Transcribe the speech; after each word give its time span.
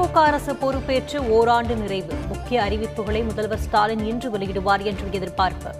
திமுக 0.00 0.12
அரசு 0.12 0.56
பொறுப்பேற்று 0.56 1.28
ஓராண்டு 1.28 1.76
நிறைவு. 1.76 2.14
முக்கிய 2.28 2.62
அறிவிப்புகளை 2.62 3.24
முதல்வர் 3.24 3.58
ஸ்டாலின் 3.58 4.04
இன்று 4.04 4.30
வெளியிடுவார் 4.30 4.82
என்று 4.82 5.04
எதிர்பார்ப்பு. 5.10 5.70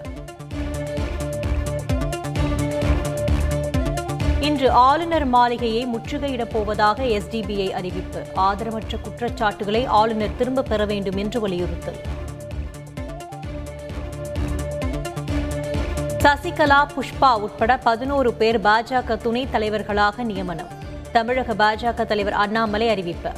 இன்று 4.39 4.71
ஆளுநர் 4.71 5.25
மாளிகையை 5.25 5.87
முற்றுகையிடப் 5.87 6.49
போவதாக 6.51 7.03
எஸ்டிபிஐ 7.03 7.69
அறிவிப்பு. 7.69 8.25
ஆதரவற்ற 8.35 8.99
குற்றச்சாட்டுகளை 9.01 9.85
ஆளுநர் 9.85 10.35
திரும்பப் 10.37 10.69
பெற 10.69 10.85
வேண்டும் 10.85 11.17
என்று 11.17 11.39
வலியுறுத்தல். 11.39 11.99
சசிகலா 16.17 16.87
புஷ்பா 16.87 17.35
உட்பட 17.35 17.77
பதினோரு 17.77 18.33
பேர் 18.33 18.59
பாஜக 18.59 19.17
துணைத் 19.17 19.51
தலைவர்களாக 19.51 20.23
நியமனம். 20.23 20.67
தமிழக 21.11 21.53
பாஜக 21.53 22.05
தலைவர் 22.05 22.33
அண்ணாமலை 22.33 22.89
அறிவிப்பு. 22.89 23.29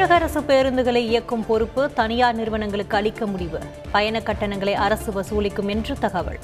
தமிழக 0.00 0.24
அரசு 0.24 0.40
பேருந்துகளை 0.40 1.02
இயக்கும் 1.08 1.46
பொறுப்பு 1.46 1.92
தனியார் 1.92 2.34
நிறுவனங்களுக்கு 2.34 2.96
அளிக்க 2.96 3.26
முடிவு. 3.26 3.58
பயண 3.92 4.20
கட்டணங்களை 4.20 4.74
அரசு 4.74 5.12
வசூலிக்கும் 5.12 5.68
என்று 5.68 5.98
தகவல். 5.98 6.38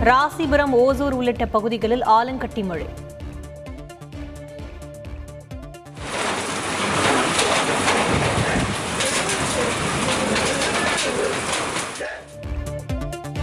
ராசிபுரம் 0.00 0.70
ஓசூர் 0.70 1.12
உள்ளிட்ட 1.12 1.46
பகுதிகளில் 1.46 2.02
ஆலங்கட்டி 2.06 2.64
மழை. 2.64 2.86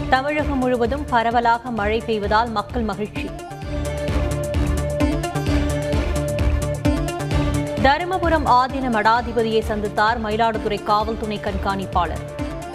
தமிழகம் 0.10 0.58
முழுவதும் 0.58 1.06
பரவலாக 1.06 1.72
மழை 1.72 2.04
பெய்வதால் 2.06 2.50
மக்கள் 2.50 2.82
மகிழ்ச்சி. 2.82 3.30
தருமபுரம் 7.86 8.46
ஆதீன 8.46 8.90
மடாதிபதியை 8.90 9.60
சந்தித்தார் 9.70 10.20
மயிலாடுதுறை 10.24 10.84
காவல் 10.84 11.18
துணை 11.20 11.40
கண்காணிப்பாளர். 11.40 12.24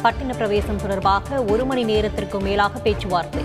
பட்டின 0.02 0.36
பிரவேசம் 0.36 0.76
தொடர்பாக 0.76 1.42
ஒரு 1.42 1.64
மணி 1.64 1.84
நேரத்திற்கு 1.84 2.40
மேலாக 2.40 2.78
பேச்சுவார்த்தை. 2.78 3.44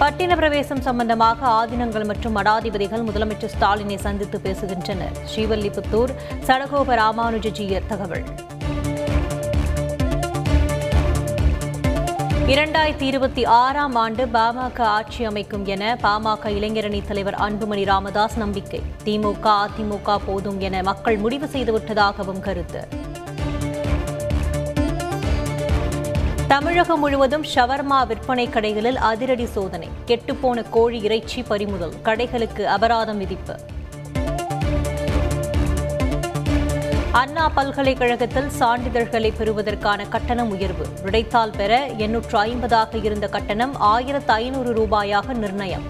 பட்டின 0.00 0.34
பிரவேசம் 0.34 0.80
சம்பந்தமாக 0.80 1.46
ஆதீனங்கள் 1.46 2.06
மற்றும் 2.06 2.36
மடாதிபதிகள் 2.36 3.04
முதலமைச்சர் 3.08 3.54
ஸ்டாலினை 3.60 3.98
சந்தித்து 3.98 4.40
பேசுகின்றனர். 4.44 5.16
ஸ்ரீவல்லிபுத்தூர் 5.34 6.14
சடகோப 6.46 6.96
ராமானுஜஜியர் 7.02 7.86
தகவல். 7.86 8.24
இரண்டாயிரத்தி 12.46 13.02
இருபத்தி 13.02 13.44
ஆறாம் 13.44 13.94
ஆண்டு 13.94 14.26
பாமக 14.26 14.80
ஆட்சி 14.80 15.24
அமைக்கும் 15.24 15.66
என 15.66 15.98
பாமக 16.02 16.44
இளைஞரணி 16.44 17.06
தலைவர் 17.06 17.34
அன்புமணி 17.34 17.84
ராமதாஸ் 17.84 18.38
நம்பிக்கை. 18.38 18.82
திமுக 19.04 19.66
அதிமுக 19.66 20.18
போதும் 20.26 20.60
என 20.60 20.82
மக்கள் 20.82 21.16
முடிவு 21.16 21.46
செய்துவிட்டதாகவும் 21.46 22.40
கருத்து. 22.40 22.88
தமிழகம் 26.48 26.98
முழுவதும் 26.98 27.44
ஷவர்மா 27.54 28.06
விற்பனை 28.06 28.48
கடைகளில் 28.48 28.94
அதிரடி 28.94 29.46
சோதனை. 29.46 29.88
கெட்டுப்போன 30.06 30.64
கோழி 30.70 31.00
இறைச்சி 31.00 31.42
பறிமுதல். 31.42 31.92
கடைகளுக்கு 32.04 32.64
அபராதம் 32.64 33.18
விதிப்பு. 33.18 33.56
அண்ணா 37.18 37.48
பல்கலைக்கழகத்தில் 37.48 38.48
சான்றிதழ்களை 38.58 39.32
பெறுவதற்கான 39.36 40.06
கட்டணம் 40.06 40.50
உயர்வு. 40.50 40.86
விடைத்தால் 41.04 41.52
பெற 41.56 41.86
எண்ணூற்று 41.86 42.44
ஐம்பதாக 42.44 43.04
இருந்த 43.04 43.26
கட்டணம் 43.28 43.74
ஆயிரத்து 43.76 44.32
ஐநூறு 44.32 44.72
ரூபாயாக 44.74 45.34
நிர்ணயம். 45.34 45.84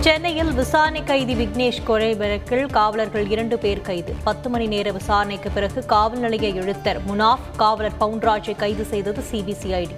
சென்னையில் 0.00 0.52
விசாரணை 0.52 1.04
கைதி 1.04 1.34
விக்னேஷ் 1.34 1.82
கொலை 1.84 2.14
வழக்கில் 2.14 2.66
காவலர்கள் 2.66 3.30
இரண்டு 3.30 3.58
பேர் 3.58 3.80
கைது. 3.80 4.14
பத்து 4.24 4.48
மணி 4.48 4.66
நேர 4.66 4.92
விசாரணைக்கு 4.92 5.50
பிறகு 5.50 5.86
காவல் 5.86 6.18
நிலைய 6.18 6.48
எழுத்தர் 6.60 7.00
முனாஃப் 7.08 7.46
காவலர் 7.56 8.00
பவுன்ராஜை 8.00 8.56
கைது 8.56 8.84
செய்தது 8.84 9.24
சிபிசிஐடி 9.32 9.96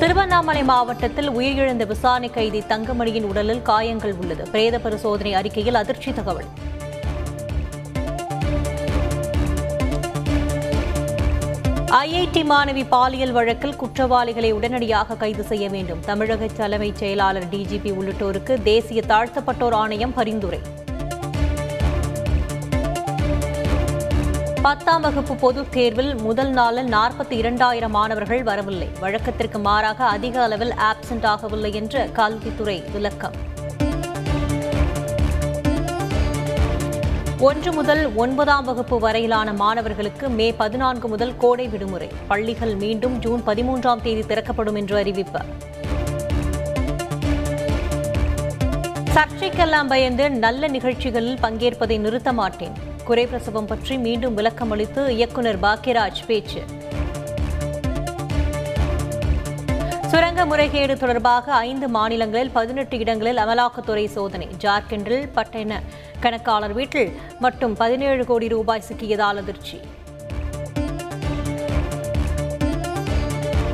திருவண்ணாமலை 0.00 0.62
மாவட்டத்தில் 0.64 1.30
உயிரிழந்த 1.30 1.86
விசாரணை 1.86 2.30
கைதி 2.30 2.60
தங்கமணியின் 2.68 3.22
உடலில் 3.22 3.62
காயங்கள் 3.62 4.14
உள்ளது. 4.14 4.44
பிரேத 4.50 4.78
பரிசோதனை 4.78 5.34
அறிக்கையில் 5.34 5.74
அதிர்ச்சி 5.74 6.12
தகவல். 6.12 6.44
ஐஐடி 11.90 12.42
மாணவி 12.52 12.84
பாலியல் 12.88 13.32
வழக்கில் 13.32 13.76
குற்றவாளிகளை 13.76 14.52
உடனடியாக 14.52 15.14
கைது 15.14 15.42
செய்ய 15.42 15.68
வேண்டும். 15.68 16.00
தமிழக 16.00 16.46
தலைமைச் 16.46 16.96
செயலாளர் 16.96 17.48
டிஜிபி 17.48 17.92
உள்ளிட்டோருக்கு 17.92 18.62
தேசிய 18.62 19.02
தாழ்த்தப்பட்டோர் 19.08 19.72
ஆணையம் 19.72 20.14
பரிந்துரை. 20.14 20.60
பத்தாம் 24.62 25.00
வகுப்பு 25.00 25.34
பொதுத் 25.34 25.72
தேர்வில் 25.72 26.14
முதல் 26.14 26.50
நாளில் 26.50 26.86
நாற்பத்தி 26.86 27.30
இரண்டாயிரம் 27.30 27.90
மாணவர்கள் 27.90 28.42
வரவில்லை. 28.42 28.88
வழக்கத்திற்கு 29.00 29.58
மாறாக 29.58 30.04
அதிக 30.04 30.42
அளவில் 30.42 30.72
ஆப்சென்ட் 30.72 31.24
ஆகவில்லை 31.24 31.72
என்று 31.72 32.12
கல்வித்துறை 32.12 32.82
விளக்கம். 32.92 33.32
ஒன்று 37.38 37.72
முதல் 37.72 38.14
ஒன்பதாம் 38.14 38.64
வகுப்பு 38.64 38.98
வரையிலான 38.98 39.52
மாணவர்களுக்கு 39.52 40.28
மே 40.28 40.52
பதினான்கு 40.52 41.08
முதல் 41.08 41.36
கோடை 41.36 41.68
விடுமுறை. 41.68 42.10
பள்ளிகள் 42.26 42.74
மீண்டும் 42.74 43.18
ஜூன் 43.18 43.42
பதிமூன்றாம் 43.46 44.02
தேதி 44.02 44.26
திறக்கப்படும் 44.26 44.74
என்று 44.74 44.96
அறிவிப்பு. 44.96 45.38
சர்ச்சைக்கெல்லாம் 49.14 49.88
பயந்து 49.88 50.30
நல்ல 50.30 50.68
நிகழ்ச்சிகளில் 50.68 51.38
பங்கேற்பதை 51.40 51.98
நிறுத்த 51.98 52.32
மாட்டேன். 52.32 52.88
குறைப்பிரசவம் 53.10 53.66
பற்றி 53.66 53.98
மீண்டும் 53.98 54.34
விளக்கம் 54.34 54.70
அளித்து 54.70 55.14
இயக்குநர் 55.14 55.60
பாக்கியராஜ் 55.60 56.20
பேச்சு. 56.26 56.60
சுரங்க 60.10 60.46
முறைகேடு 60.46 60.96
தொடர்பாக 60.96 61.52
ஐந்து 61.54 61.88
மாநிலங்களில் 61.88 62.50
பதினெட்டு 62.50 62.98
இடங்களில் 62.98 63.36
அமலாக்கத்துறை 63.36 64.06
சோதனை. 64.06 64.48
ஜார்க்கண்டில் 64.58 65.26
பட்டண 65.32 65.80
கணக்காளர் 66.20 66.72
வீட்டில் 66.72 67.12
மட்டும் 67.38 67.74
பதினேழு 67.74 68.24
கோடி 68.24 68.48
ரூபாய் 68.48 68.86
சிக்கியதால் 68.88 69.40
அதிர்ச்சி. 69.42 69.80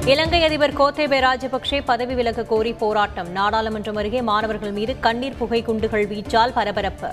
இலங்கை 0.05 0.45
அதிபர் 0.45 0.77
கோத்தேபே 0.81 1.21
ராஜபக்சே 1.29 1.83
பதவி 1.85 2.15
விலக 2.15 2.43
கோரி 2.43 2.73
போராட்டம். 2.73 3.31
நாடாளுமன்றம் 3.35 3.97
அருகே 3.97 4.23
மாணவர்கள் 4.23 4.73
மீது 4.73 5.01
கண்ணீர் 5.01 5.39
புகை 5.39 5.63
குண்டுகள் 5.63 6.09
வீச்சால் 6.09 6.53
பரபரப்பு. 6.53 7.09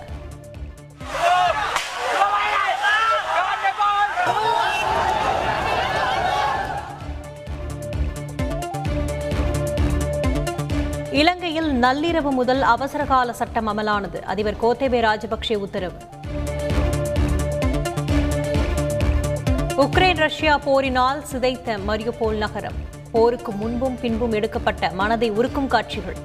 இலங்கையில் 11.14 11.82
நள்ளிரவு 11.82 12.30
முதல் 12.30 12.62
அவசரகால 12.62 13.34
சட்டம் 13.34 13.68
அமலானது. 13.68 14.22
அதிபர் 14.22 14.60
கோத்தேபே 14.62 15.00
ராஜபக்சே 15.00 15.56
உத்தரவு. 15.56 15.98
உக்ரைன் 19.78 20.16
ரஷ்யா 20.16 20.58
போரினால் 20.58 21.24
சிதைத்த 21.24 21.78
மரியுபோல் 21.78 22.36
நகரம். 22.36 22.74
போருக்கு 23.12 23.52
முன்பும் 23.52 24.00
பின்பும் 24.00 24.32
எடுக்கப்பட்ட 24.32 24.90
மனதை 24.90 25.32
உருக்கும் 25.32 25.68
காட்சிகள். 25.68 26.16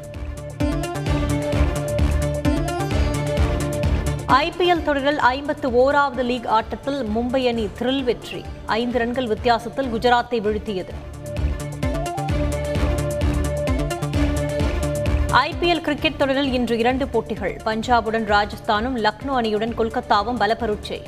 ஐபிஎல் 4.27 4.83
தொடரில் 4.83 5.19
ஐம்பத்து 5.19 5.71
ஓராவது 5.71 6.23
லீக் 6.23 6.47
ஆட்டத்தில் 6.47 7.09
மும்பை 7.17 7.49
அணி 7.49 7.69
த்ரில் 7.79 8.05
வெற்றி. 8.05 8.45
ஐந்து 8.67 8.99
ரன்கள் 8.99 9.27
வித்தியாசத்தில் 9.27 9.95
குஜராத்தை 9.95 10.41
வீழ்த்தியது. 10.41 11.08
ஐபிஎல் 15.33 15.81
கிரிக்கெட் 15.81 16.17
தொடரில் 16.17 16.53
இன்று 16.53 16.79
இரண்டு 16.79 17.09
போட்டிகள். 17.09 17.61
பஞ்சாபுடன் 17.65 18.25
ராஜஸ்தானும் 18.25 18.97
லக்னோ 18.97 19.35
அணியுடன் 19.41 19.75
கொல்கத்தாவும் 19.79 20.37
பலப்பரீட்சை 20.39 21.03